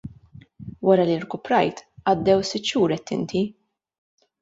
[0.87, 3.47] Wara li rkuprajt, għaddew sitt xhur għedt inti.